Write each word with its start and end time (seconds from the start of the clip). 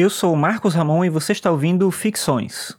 Eu 0.00 0.08
sou 0.08 0.36
Marcos 0.36 0.76
Ramon 0.76 1.04
e 1.04 1.10
você 1.10 1.32
está 1.32 1.50
ouvindo 1.50 1.90
Ficções. 1.90 2.78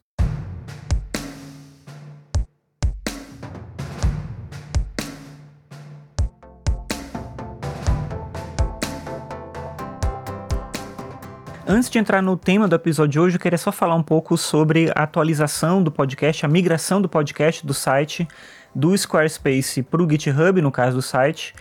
Antes 11.67 11.89
de 11.89 11.99
entrar 11.99 12.21
no 12.21 12.37
tema 12.37 12.69
do 12.69 12.75
episódio 12.77 13.11
de 13.11 13.19
hoje, 13.19 13.35
eu 13.35 13.41
queria 13.41 13.57
só 13.57 13.69
falar 13.69 13.95
um 13.95 14.01
pouco 14.01 14.37
sobre 14.37 14.89
a 14.95 15.03
atualização 15.03 15.83
do 15.83 15.91
podcast, 15.91 16.45
a 16.45 16.47
migração 16.47 17.01
do 17.01 17.09
podcast 17.09 17.67
do 17.67 17.73
site 17.73 18.25
do 18.73 18.97
Squarespace 18.97 19.83
para 19.83 20.01
o 20.01 20.09
GitHub, 20.09 20.61
no 20.61 20.71
caso 20.71 20.95
do 20.95 21.01
site, 21.01 21.53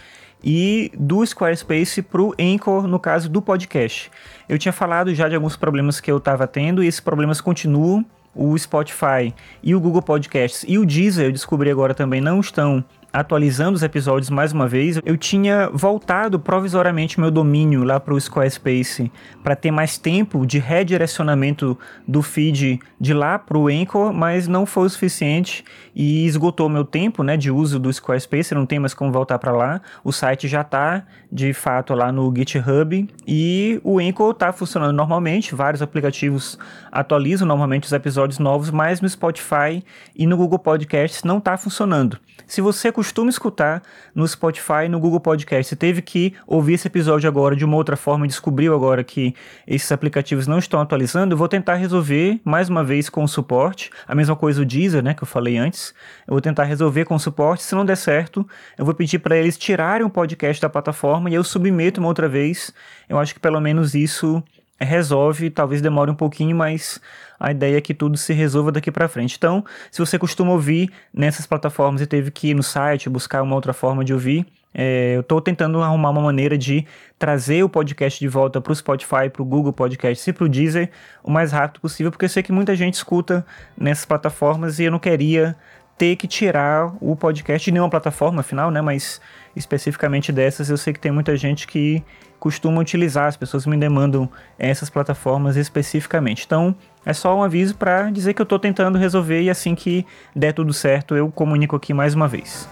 e 0.42 0.90
do 0.98 1.24
Squarespace 1.24 2.02
para 2.02 2.22
o 2.22 2.34
Anchor, 2.38 2.86
no 2.86 2.98
caso 2.98 3.28
do 3.28 3.42
podcast. 3.42 4.10
Eu 4.48 4.58
tinha 4.58 4.72
falado 4.72 5.14
já 5.14 5.28
de 5.28 5.34
alguns 5.34 5.56
problemas 5.56 6.00
que 6.00 6.10
eu 6.10 6.18
estava 6.18 6.46
tendo 6.46 6.82
e 6.82 6.86
esses 6.86 7.00
problemas 7.00 7.40
continuam. 7.40 8.04
O 8.34 8.56
Spotify 8.56 9.34
e 9.62 9.74
o 9.74 9.80
Google 9.80 10.02
Podcasts 10.02 10.64
e 10.68 10.78
o 10.78 10.86
Deezer, 10.86 11.26
eu 11.26 11.32
descobri 11.32 11.70
agora 11.70 11.92
também, 11.92 12.20
não 12.20 12.38
estão 12.38 12.84
atualizando 13.12 13.74
os 13.74 13.82
episódios 13.82 14.30
mais 14.30 14.52
uma 14.52 14.68
vez, 14.68 15.00
eu 15.04 15.16
tinha 15.16 15.68
voltado 15.72 16.38
provisoriamente 16.38 17.18
meu 17.18 17.30
domínio 17.30 17.84
lá 17.84 17.98
para 17.98 18.14
o 18.14 18.20
Squarespace 18.20 19.10
para 19.42 19.56
ter 19.56 19.70
mais 19.70 19.96
tempo 19.96 20.46
de 20.46 20.58
redirecionamento 20.58 21.78
do 22.06 22.22
feed 22.22 22.80
de 23.00 23.14
lá 23.14 23.38
para 23.38 23.56
o 23.56 23.68
Anchor, 23.68 24.12
mas 24.12 24.46
não 24.46 24.66
foi 24.66 24.86
o 24.86 24.90
suficiente 24.90 25.64
e 25.94 26.26
esgotou 26.26 26.68
meu 26.68 26.84
tempo 26.84 27.22
né, 27.22 27.36
de 27.36 27.50
uso 27.50 27.78
do 27.78 27.92
Squarespace, 27.92 28.54
não 28.54 28.66
tem 28.66 28.78
mais 28.78 28.94
como 28.94 29.10
voltar 29.10 29.38
para 29.38 29.52
lá. 29.52 29.80
O 30.04 30.12
site 30.12 30.46
já 30.46 30.60
está 30.60 31.04
de 31.30 31.52
fato 31.52 31.94
lá 31.94 32.12
no 32.12 32.32
GitHub 32.34 33.08
e 33.26 33.80
o 33.82 33.98
Anchor 33.98 34.32
está 34.32 34.52
funcionando 34.52 34.94
normalmente, 34.94 35.54
vários 35.54 35.82
aplicativos 35.82 36.58
atualizam 36.92 37.46
normalmente 37.46 37.84
os 37.84 37.92
episódios 37.92 38.38
novos, 38.38 38.70
mas 38.70 39.00
no 39.00 39.08
Spotify 39.08 39.82
e 40.14 40.26
no 40.26 40.36
Google 40.36 40.58
Podcasts 40.58 41.24
não 41.24 41.38
está 41.38 41.56
funcionando. 41.56 42.18
Se 42.46 42.60
você 42.60 42.90
costuma 42.98 43.30
escutar 43.30 43.80
no 44.12 44.26
Spotify 44.26 44.86
e 44.86 44.88
no 44.88 44.98
Google 44.98 45.20
Podcast, 45.20 45.68
você 45.68 45.76
teve 45.76 46.02
que 46.02 46.34
ouvir 46.44 46.72
esse 46.72 46.88
episódio 46.88 47.28
agora 47.28 47.54
de 47.54 47.64
uma 47.64 47.76
outra 47.76 47.96
forma 47.96 48.24
e 48.24 48.28
descobriu 48.28 48.74
agora 48.74 49.04
que 49.04 49.36
esses 49.68 49.92
aplicativos 49.92 50.48
não 50.48 50.58
estão 50.58 50.80
atualizando, 50.80 51.32
eu 51.32 51.38
vou 51.38 51.46
tentar 51.46 51.76
resolver 51.76 52.40
mais 52.44 52.68
uma 52.68 52.82
vez 52.82 53.08
com 53.08 53.22
o 53.22 53.28
suporte. 53.28 53.88
A 54.04 54.16
mesma 54.16 54.34
coisa 54.34 54.62
o 54.62 54.64
Deezer, 54.64 55.00
né, 55.00 55.14
que 55.14 55.22
eu 55.22 55.28
falei 55.28 55.56
antes. 55.56 55.94
Eu 56.26 56.32
vou 56.32 56.40
tentar 56.40 56.64
resolver 56.64 57.04
com 57.04 57.14
o 57.14 57.20
suporte. 57.20 57.62
Se 57.62 57.72
não 57.72 57.84
der 57.84 57.96
certo, 57.96 58.44
eu 58.76 58.84
vou 58.84 58.92
pedir 58.92 59.20
para 59.20 59.36
eles 59.36 59.56
tirarem 59.56 60.04
o 60.04 60.10
podcast 60.10 60.60
da 60.60 60.68
plataforma 60.68 61.30
e 61.30 61.34
eu 61.34 61.44
submeto 61.44 62.00
uma 62.00 62.08
outra 62.08 62.28
vez. 62.28 62.74
Eu 63.08 63.16
acho 63.16 63.32
que 63.32 63.38
pelo 63.38 63.60
menos 63.60 63.94
isso 63.94 64.42
resolve, 64.84 65.50
talvez 65.50 65.82
demore 65.82 66.10
um 66.10 66.14
pouquinho, 66.14 66.56
mas 66.56 67.00
a 67.38 67.50
ideia 67.50 67.78
é 67.78 67.80
que 67.80 67.94
tudo 67.94 68.16
se 68.16 68.32
resolva 68.32 68.72
daqui 68.72 68.90
para 68.90 69.08
frente. 69.08 69.36
Então, 69.36 69.64
se 69.90 69.98
você 69.98 70.18
costuma 70.18 70.52
ouvir 70.52 70.90
nessas 71.12 71.46
plataformas 71.46 72.00
e 72.00 72.06
teve 72.06 72.30
que 72.30 72.48
ir 72.48 72.54
no 72.54 72.62
site 72.62 73.08
buscar 73.08 73.42
uma 73.42 73.54
outra 73.54 73.72
forma 73.72 74.04
de 74.04 74.12
ouvir, 74.12 74.46
é, 74.74 75.16
eu 75.16 75.20
estou 75.20 75.40
tentando 75.40 75.82
arrumar 75.82 76.10
uma 76.10 76.20
maneira 76.20 76.56
de 76.56 76.86
trazer 77.18 77.62
o 77.62 77.68
podcast 77.68 78.20
de 78.20 78.28
volta 78.28 78.60
para 78.60 78.72
o 78.72 78.76
Spotify, 78.76 79.28
para 79.32 79.42
o 79.42 79.44
Google 79.44 79.72
Podcast 79.72 80.28
e 80.28 80.32
para 80.32 80.44
o 80.44 80.48
Deezer 80.48 80.90
o 81.22 81.30
mais 81.30 81.52
rápido 81.52 81.80
possível, 81.80 82.12
porque 82.12 82.26
eu 82.26 82.28
sei 82.28 82.42
que 82.42 82.52
muita 82.52 82.76
gente 82.76 82.94
escuta 82.94 83.44
nessas 83.76 84.04
plataformas 84.04 84.78
e 84.78 84.84
eu 84.84 84.90
não 84.90 84.98
queria 84.98 85.56
ter 85.98 86.16
que 86.16 86.28
tirar 86.28 86.94
o 87.00 87.16
podcast 87.16 87.64
de 87.64 87.72
nenhuma 87.72 87.90
plataforma, 87.90 88.40
afinal, 88.40 88.70
né? 88.70 88.80
Mas 88.80 89.20
especificamente 89.54 90.30
dessas, 90.30 90.70
eu 90.70 90.76
sei 90.76 90.92
que 90.92 91.00
tem 91.00 91.10
muita 91.10 91.36
gente 91.36 91.66
que 91.66 92.02
costuma 92.38 92.80
utilizar, 92.80 93.26
as 93.26 93.36
pessoas 93.36 93.66
me 93.66 93.76
demandam 93.76 94.30
essas 94.56 94.88
plataformas 94.88 95.56
especificamente. 95.56 96.44
Então, 96.46 96.74
é 97.04 97.12
só 97.12 97.36
um 97.36 97.42
aviso 97.42 97.76
para 97.76 98.10
dizer 98.10 98.32
que 98.32 98.40
eu 98.40 98.44
estou 98.44 98.60
tentando 98.60 98.96
resolver 98.96 99.42
e 99.42 99.50
assim 99.50 99.74
que 99.74 100.06
der 100.34 100.52
tudo 100.52 100.72
certo, 100.72 101.16
eu 101.16 101.30
comunico 101.30 101.74
aqui 101.74 101.92
mais 101.92 102.14
uma 102.14 102.28
vez. 102.28 102.68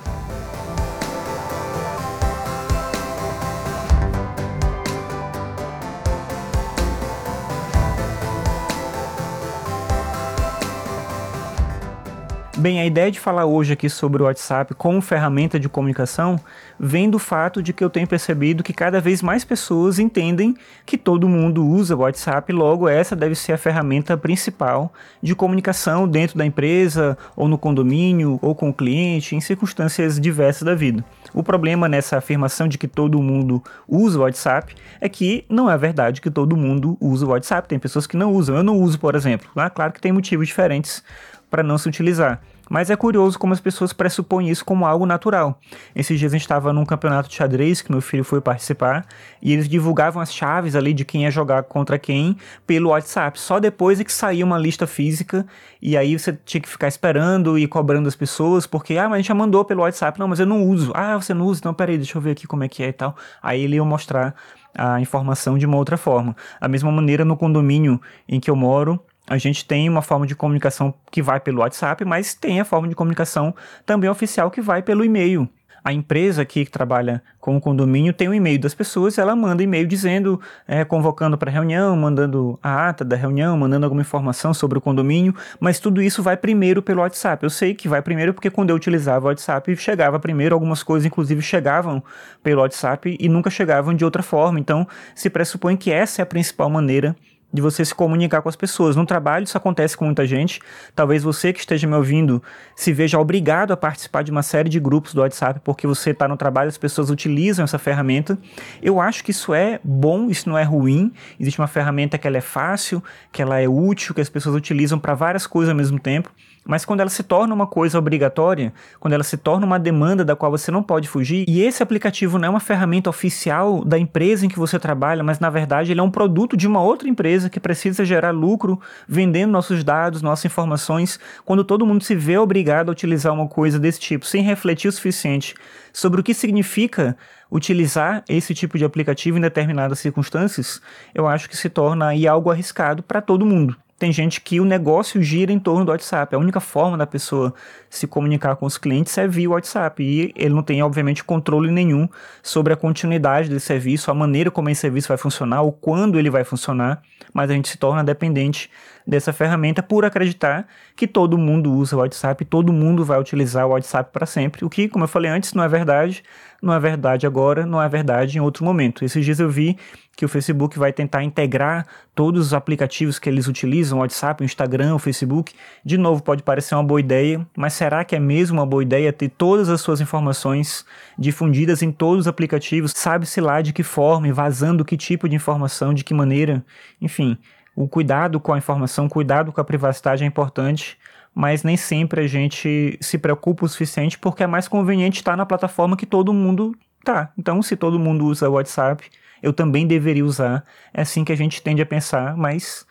Bem, 12.59 12.81
a 12.81 12.87
ideia 12.87 13.11
de 13.11 13.21
falar 13.21 13.45
hoje 13.45 13.75
aqui 13.75 13.91
sobre 13.91 14.23
o 14.23 14.25
WhatsApp 14.25 14.75
como 14.75 15.03
ferramenta 15.03 15.61
de 15.61 15.69
comunicação 15.69 16.41
vem 16.81 17.11
do 17.11 17.19
fato 17.19 17.63
de 17.63 17.75
que 17.75 17.85
eu 17.85 17.91
tenho 17.91 18.07
percebido 18.07 18.63
que 18.63 18.73
cada 18.73 18.99
vez 18.99 19.21
mais 19.21 19.45
pessoas 19.45 19.99
entendem 19.99 20.57
que 20.87 20.97
todo 20.97 21.29
mundo 21.29 21.67
usa 21.67 21.95
o 21.95 21.99
WhatsApp, 21.99 22.51
logo 22.55 22.89
essa 22.89 23.15
deve 23.15 23.35
ser 23.35 23.53
a 23.53 23.59
ferramenta 23.59 24.17
principal 24.17 24.91
de 25.23 25.35
comunicação 25.35 26.09
dentro 26.09 26.39
da 26.39 26.47
empresa, 26.47 27.19
ou 27.37 27.47
no 27.47 27.59
condomínio, 27.59 28.39
ou 28.41 28.55
com 28.55 28.71
o 28.71 28.75
cliente, 28.75 29.37
em 29.37 29.41
circunstâncias 29.41 30.19
diversas 30.19 30.63
da 30.63 30.75
vida. 30.75 31.05
O 31.35 31.43
problema 31.43 31.91
nessa 31.91 32.17
afirmação 32.17 32.67
de 32.67 32.79
que 32.79 32.89
todo 32.89 33.23
mundo 33.23 33.63
usa 33.87 34.19
o 34.19 34.23
WhatsApp 34.23 34.75
é 34.99 35.11
que 35.11 35.45
não 35.51 35.71
é 35.71 35.77
verdade 35.77 36.23
que 36.23 36.31
todo 36.31 36.57
mundo 36.57 36.97
usa 36.99 37.27
o 37.27 37.29
WhatsApp. 37.29 37.69
Tem 37.69 37.79
pessoas 37.79 38.07
que 38.07 38.17
não 38.17 38.33
usam. 38.33 38.57
Eu 38.57 38.63
não 38.63 38.79
uso, 38.79 38.99
por 38.99 39.15
exemplo. 39.15 39.47
Ah, 39.55 39.69
claro 39.69 39.93
que 39.93 40.01
tem 40.01 40.13
motivos 40.13 40.49
diferentes 40.49 41.03
para 41.51 41.63
não 41.63 41.79
se 41.79 41.89
utilizar. 41.89 42.41
Mas 42.69 42.91
é 42.91 42.97
curioso 42.97 43.39
como 43.39 43.53
as 43.53 43.61
pessoas 43.61 43.93
pressupõem 43.93 44.51
isso 44.51 44.65
como 44.65 44.85
algo 44.85 45.07
natural. 45.07 45.61
Esses 45.95 46.19
dias 46.19 46.33
a 46.33 46.37
gente 46.37 46.43
estava 46.43 46.73
num 46.73 46.85
campeonato 46.85 47.29
de 47.29 47.37
xadrez 47.37 47.81
que 47.81 47.93
meu 47.93 48.01
filho 48.01 48.25
foi 48.25 48.41
participar 48.41 49.07
e 49.41 49.53
eles 49.53 49.69
divulgavam 49.69 50.21
as 50.21 50.35
chaves 50.35 50.75
ali 50.75 50.93
de 50.93 51.05
quem 51.05 51.23
ia 51.23 51.31
jogar 51.31 51.63
contra 51.63 51.99
quem 51.99 52.37
pelo 52.67 52.91
WhatsApp. 52.91 53.39
Só 53.39 53.61
depois 53.61 54.01
é 54.01 54.05
que 54.05 54.13
saía 54.13 54.45
uma 54.45 54.59
lista 54.59 54.87
física 54.87 55.47
e 55.81 55.97
aí 55.97 56.19
você 56.19 56.37
tinha 56.45 56.61
que 56.61 56.69
ficar 56.69 56.89
esperando 56.89 57.57
e 57.57 57.69
cobrando 57.69 58.09
as 58.09 58.17
pessoas 58.17 58.67
porque, 58.67 58.99
ah, 58.99 59.05
mas 59.05 59.15
a 59.15 59.17
gente 59.19 59.29
já 59.29 59.35
mandou 59.35 59.65
pelo 59.65 59.83
WhatsApp. 59.83 60.19
Não, 60.19 60.27
mas 60.27 60.41
eu 60.41 60.47
não 60.47 60.65
uso. 60.65 60.91
Ah, 60.95 61.15
você 61.15 61.33
não 61.33 61.47
usa? 61.47 61.61
Então 61.61 61.73
peraí, 61.73 61.97
deixa 61.97 62.19
eu 62.19 62.23
ver 62.23 62.33
aqui 62.33 62.49
como 62.49 62.65
é 62.65 62.69
que 62.69 62.83
é 62.83 62.89
e 62.89 62.93
tal. 62.93 63.15
Aí 63.41 63.63
ele 63.63 63.77
ia 63.77 63.85
mostrar 63.85 64.35
a 64.77 65.01
informação 65.01 65.57
de 65.57 65.65
uma 65.67 65.77
outra 65.77 65.97
forma. 65.97 66.37
Da 66.61 66.69
mesma 66.69 66.91
maneira 66.91 67.25
no 67.25 67.37
condomínio 67.37 68.01
em 68.29 68.39
que 68.39 68.51
eu 68.51 68.57
moro, 68.57 69.01
a 69.27 69.39
gente 69.39 69.65
tem 69.65 69.89
uma 69.89 70.03
forma 70.03 70.27
de 70.27 70.37
comunicação 70.37 70.95
que 71.11 71.21
vai 71.21 71.41
pelo 71.41 71.61
WhatsApp, 71.61 72.05
mas 72.05 72.35
tem 72.35 72.61
a 72.61 72.65
forma 72.65 72.89
de 72.89 72.95
comunicação 72.95 73.55
também 73.85 74.09
oficial 74.09 74.51
que 74.51 74.61
vai 74.61 74.83
pelo 74.83 75.05
e-mail. 75.05 75.49
A 75.87 75.93
empresa 75.93 76.43
aqui 76.43 76.65
que 76.65 76.71
trabalha 76.73 77.23
com 77.39 77.57
o 77.57 77.61
condomínio 77.61 78.13
tem 78.13 78.27
o 78.27 78.33
um 78.33 78.35
e-mail 78.35 78.59
das 78.59 78.75
pessoas, 78.75 79.19
ela 79.19 79.37
manda 79.37 79.63
e-mail 79.63 79.87
dizendo, 79.87 80.41
é, 80.67 80.85
convocando 80.85 81.39
para 81.39 81.49
reunião, 81.49 81.97
mandando 81.97 82.59
a 82.61 82.89
ata 82.89 83.05
da 83.05 83.15
reunião, 83.15 83.57
mandando 83.57 83.87
alguma 83.87 84.03
informação 84.03 84.53
sobre 84.53 84.79
o 84.79 84.81
condomínio, 84.81 85.33
mas 85.61 85.79
tudo 85.79 86.03
isso 86.03 86.25
vai 86.25 86.37
primeiro 86.37 86.83
pelo 86.83 87.03
WhatsApp. 87.03 87.45
Eu 87.45 87.51
sei 87.51 87.73
que 87.73 87.89
vai 87.89 88.03
primeiro 88.03 88.35
porque 88.35 88.51
quando 88.51 88.71
eu 88.71 88.77
utilizava 88.77 89.27
o 89.27 89.29
WhatsApp, 89.29 89.77
chegava 89.77 90.19
primeiro, 90.19 90.57
algumas 90.57 90.83
coisas 90.83 91.07
inclusive 91.07 91.41
chegavam 91.41 92.03
pelo 92.43 92.63
WhatsApp 92.63 93.17
e 93.21 93.29
nunca 93.29 93.49
chegavam 93.49 93.95
de 93.95 94.05
outra 94.05 94.25
forma. 94.25 94.59
Então, 94.59 94.89
se 95.15 95.31
pressupõe 95.31 95.77
que 95.77 95.93
essa 95.93 96.21
é 96.21 96.25
a 96.25 96.27
principal 96.27 96.69
maneira 96.69 97.15
de 97.53 97.63
você 97.63 97.85
se 97.85 97.95
comunicar 97.95 98.43
com 98.43 98.49
as 98.49 98.57
pessoas. 98.57 98.97
No 98.97 99.07
trabalho 99.07 99.45
isso 99.45 99.57
acontece 99.57 99.97
com 99.97 100.05
muita 100.05 100.27
gente. 100.27 100.61
Talvez 100.95 101.23
você 101.23 101.53
que 101.53 101.61
esteja 101.61 101.87
me 101.87 101.95
ouvindo 101.95 102.43
se 102.75 102.93
veja 102.93 103.19
obrigado 103.19 103.73
a 103.73 103.77
participar 103.77 104.23
de 104.23 104.31
uma 104.31 104.43
série 104.43 104.69
de 104.69 104.79
grupos 104.79 105.15
do 105.15 105.21
WhatsApp 105.21 105.61
porque 105.65 105.87
você 105.87 106.11
está 106.11 106.29
no 106.29 106.37
trabalho, 106.37 106.69
as 106.69 106.79
pessoas 106.79 107.11
utilizam 107.11 107.65
essa 107.65 107.79
ferramenta. 107.79 108.39
Eu 108.83 109.01
acho 109.01 109.25
que 109.25 109.31
isso 109.31 109.55
é 109.55 109.81
bom, 109.83 110.29
isso 110.29 110.49
não 110.49 110.59
é 110.59 110.65
ruim. 110.65 111.13
Existe 111.41 111.61
uma 111.61 111.69
ferramenta 111.69 112.19
que 112.19 112.27
ela 112.27 112.37
é 112.37 112.43
fácil, 112.43 113.03
que 113.33 113.41
ela 113.41 113.61
é 113.61 113.69
útil, 113.69 114.15
que 114.15 114.21
as 114.21 114.29
pessoas 114.29 114.55
utilizam 114.55 114.99
para 114.99 115.15
várias 115.15 115.47
coisas 115.47 115.71
ao 115.71 115.77
mesmo 115.77 115.99
tempo. 115.99 116.31
Mas 116.67 116.85
quando 116.85 117.01
ela 117.01 117.09
se 117.09 117.23
torna 117.23 117.55
uma 117.55 117.67
coisa 117.67 117.99
obrigatória, 117.99 118.73
quando 118.99 119.15
ela 119.15 119.23
se 119.23 119.37
torna 119.37 119.65
uma 119.65 119.79
demanda 119.79 120.25
da 120.25 120.35
qual 120.35 120.51
você 120.51 120.71
não 120.71 120.83
pode 120.83 121.09
fugir, 121.09 121.45
e 121.49 121.63
esse 121.63 121.83
aplicativo 121.83 122.39
não 122.39 122.47
é 122.47 122.51
uma 122.51 122.61
ferramenta 122.61 123.09
oficial 123.09 123.85
da 123.85 123.97
empresa 123.97 124.45
em 124.45 124.49
que 124.49 124.59
você 124.59 124.79
trabalha, 124.79 125.23
mas 125.23 125.39
na 125.39 125.49
verdade 125.49 125.93
ele 125.93 126.01
é 126.01 126.03
um 126.03 126.11
produto 126.11 126.57
de 126.57 126.67
uma 126.67 126.83
outra 126.83 127.09
empresa 127.09 127.36
que 127.51 127.61
precisa 127.61 128.05
gerar 128.05 128.31
lucro 128.31 128.81
vendendo 129.07 129.51
nossos 129.51 129.85
dados, 129.85 130.23
nossas 130.23 130.47
informações, 130.47 131.21
quando 131.45 131.65
todo 131.65 131.87
mundo 131.87 132.03
se 132.03 132.15
vê 132.15 132.39
obrigado 132.39 132.89
a 132.89 132.93
utilizar 132.93 133.33
uma 133.33 133.47
coisa 133.47 133.79
desse 133.79 134.01
tipo 134.01 134.25
sem 134.25 134.43
refletir 134.43 134.89
o 134.89 134.93
suficiente 134.93 135.55
sobre 135.93 136.21
o 136.21 136.25
que 136.25 136.35
significa 136.35 137.17
utilizar 137.51 138.25
esse 138.29 138.55
tipo 138.55 138.77
de 138.77 138.85
aplicativo 138.85 139.39
em 139.39 139.41
determinadas 139.41 139.99
circunstâncias, 139.99 140.81
eu 141.15 141.27
acho 141.29 141.49
que 141.49 141.57
se 141.57 141.69
torna 141.69 142.09
aí 142.09 142.27
algo 142.27 142.51
arriscado 142.51 143.03
para 143.03 143.21
todo 143.21 143.47
mundo 143.47 143.77
tem 143.99 144.13
gente 144.13 144.43
que 144.43 144.61
o 144.61 144.65
negócio 144.65 145.23
gira 145.23 145.51
em 145.51 145.59
torno 145.59 145.85
do 145.85 145.91
WhatsApp. 145.91 146.35
A 146.35 146.39
única 146.39 146.61
forma 146.61 146.99
da 146.99 147.07
pessoa 147.07 147.55
se 147.89 148.07
comunicar 148.07 148.55
com 148.57 148.67
os 148.67 148.77
clientes 148.77 149.17
é 149.17 149.27
via 149.27 149.49
WhatsApp. 149.49 150.03
E 150.03 150.33
ele 150.37 150.55
não 150.55 150.63
tem, 150.63 150.83
obviamente, 150.83 151.25
controle 151.25 151.71
nenhum 151.71 152.07
sobre 152.43 152.75
a 152.75 152.77
continuidade 152.77 153.49
desse 153.49 153.67
serviço, 153.67 154.11
a 154.11 154.15
maneira 154.15 154.51
como 154.51 154.69
esse 154.69 154.83
serviço 154.83 155.09
vai 155.09 155.17
funcionar, 155.17 155.63
ou 155.63 155.73
quando 155.73 156.19
ele 156.19 156.29
vai 156.29 156.45
funcionar. 156.45 157.01
Mas 157.33 157.51
a 157.51 157.55
gente 157.55 157.69
se 157.69 157.79
torna 157.79 158.05
dependente 158.05 158.71
dessa 159.07 159.33
ferramenta 159.33 159.83
por 159.83 160.05
acreditar 160.05 160.67
que 160.95 161.07
todo 161.07 161.39
mundo 161.39 161.73
usa 161.73 161.97
o 161.97 162.01
WhatsApp, 162.01 162.45
todo 162.45 162.73
mundo 162.73 163.05
vai 163.05 163.19
utilizar 163.21 163.67
o 163.67 163.71
WhatsApp 163.71 164.11
para 164.13 164.27
sempre. 164.27 164.65
O 164.65 164.71
que, 164.71 164.89
como 164.89 165.05
eu 165.05 165.09
falei 165.09 165.31
antes, 165.31 165.55
não 165.55 165.63
é 165.63 165.69
verdade. 165.69 166.23
Não 166.67 166.75
é 166.75 166.81
verdade 166.81 167.27
agora, 167.27 167.65
não 167.65 167.81
é 167.81 167.89
verdade 167.89 168.37
em 168.37 168.41
outro 168.41 168.65
momento. 168.65 169.05
Esses 169.05 169.25
dias 169.25 169.41
eu 169.41 169.49
vi 169.49 169.79
que 170.17 170.25
o 170.25 170.29
Facebook 170.29 170.79
vai 170.79 170.93
tentar 170.93 171.23
integrar 171.23 171.87
todos 172.15 172.47
os 172.47 172.55
aplicativos 172.55 173.19
que 173.19 173.29
eles 173.29 173.47
utilizam, 173.47 173.99
o 173.99 174.01
WhatsApp, 174.01 174.43
o 174.43 174.45
Instagram, 174.45 174.95
o 174.95 174.99
Facebook. 174.99 175.55
De 175.85 175.97
novo, 175.97 176.23
pode 176.23 176.43
parecer 176.43 176.75
uma 176.75 176.83
boa 176.83 176.99
ideia, 176.99 177.47
mas 177.57 177.75
será 177.75 178.05
que 178.05 178.17
é 178.17 178.19
mesmo 178.19 178.59
uma 178.59 178.67
boa 178.67 178.83
ideia 178.83 179.13
ter 179.13 179.29
todas 179.29 179.69
as 179.69 179.81
suas 179.81 180.01
informações 180.01 180.85
difundidas 181.19 181.83
em 181.83 181.93
todos 181.93 182.21
os 182.21 182.29
aplicativos? 182.29 182.93
Sabe-se 182.97 183.41
lá 183.41 183.61
de 183.61 183.73
que 183.73 183.83
forma, 183.83 184.33
vazando 184.33 184.85
que 184.85 184.97
tipo 184.97 185.29
de 185.29 185.37
informação, 185.37 185.93
de 185.93 186.03
que 186.03 186.15
maneira? 186.15 186.65
Enfim, 187.01 187.39
o 187.75 187.87
cuidado 187.87 188.41
com 188.41 188.55
a 188.55 188.59
informação, 188.59 189.09
cuidado 189.09 189.53
com 189.53 189.61
a 189.61 189.65
privacidade 189.65 190.25
é 190.25 190.27
importante, 190.27 190.99
mas 191.39 191.63
nem 191.63 191.77
sempre 191.77 192.23
a 192.23 192.27
gente 192.27 192.97
se 192.99 193.19
preocupa 193.19 193.67
o 193.67 193.69
suficiente 193.69 194.19
porque 194.19 194.43
é 194.43 194.47
mais 194.47 194.67
conveniente 194.67 195.19
estar 195.19 195.37
na 195.37 195.45
plataforma 195.45 195.95
que 195.95 196.07
todo 196.07 196.33
mundo 196.33 196.75
tá. 197.05 197.31
Então, 197.37 197.61
se 197.61 197.77
todo 197.77 197.99
mundo 197.99 198.25
usa 198.25 198.49
o 198.49 198.55
WhatsApp, 198.55 199.07
eu 199.43 199.53
também 199.53 199.87
deveria 199.87 200.25
usar. 200.25 200.65
É 200.95 201.03
assim 201.03 201.25
que 201.25 201.33
a 201.33 201.37
gente 201.37 201.61
tende 201.61 201.83
a 201.83 201.87
pensar, 201.87 202.35
mas 202.39 202.87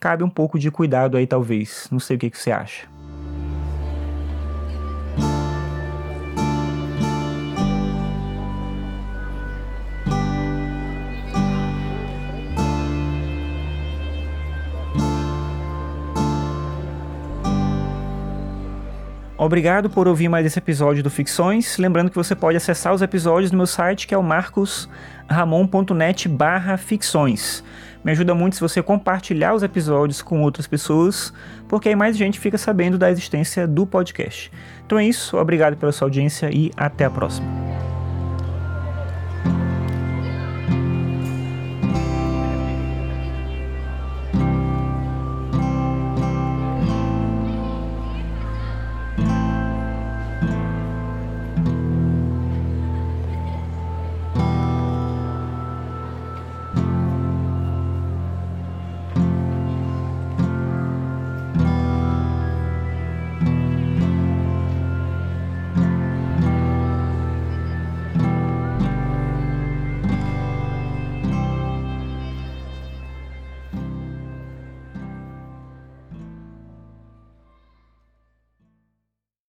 cabe 0.00 0.24
um 0.24 0.30
pouco 0.30 0.58
de 0.58 0.70
cuidado 0.70 1.18
aí, 1.18 1.26
talvez. 1.26 1.86
Não 1.92 2.00
sei 2.00 2.16
o 2.16 2.18
que, 2.18 2.30
que 2.30 2.38
você 2.38 2.50
acha. 2.50 2.88
Obrigado 19.36 19.90
por 19.90 20.06
ouvir 20.06 20.28
mais 20.28 20.46
esse 20.46 20.58
episódio 20.58 21.02
do 21.02 21.10
Ficções. 21.10 21.76
Lembrando 21.76 22.08
que 22.08 22.16
você 22.16 22.36
pode 22.36 22.56
acessar 22.56 22.94
os 22.94 23.02
episódios 23.02 23.50
no 23.50 23.58
meu 23.58 23.66
site, 23.66 24.06
que 24.06 24.14
é 24.14 24.18
o 24.18 24.22
marcosramon.net 24.22 26.28
barra 26.28 26.76
ficções. 26.76 27.64
Me 28.04 28.12
ajuda 28.12 28.34
muito 28.34 28.54
se 28.54 28.60
você 28.60 28.82
compartilhar 28.82 29.54
os 29.54 29.62
episódios 29.62 30.22
com 30.22 30.42
outras 30.42 30.66
pessoas, 30.66 31.32
porque 31.66 31.88
aí 31.88 31.96
mais 31.96 32.16
gente 32.16 32.38
fica 32.38 32.58
sabendo 32.58 32.96
da 32.96 33.10
existência 33.10 33.66
do 33.66 33.86
podcast. 33.86 34.52
Então 34.86 34.98
é 34.98 35.06
isso, 35.06 35.36
obrigado 35.36 35.76
pela 35.76 35.90
sua 35.90 36.06
audiência 36.06 36.48
e 36.52 36.70
até 36.76 37.06
a 37.06 37.10
próxima. 37.10 37.63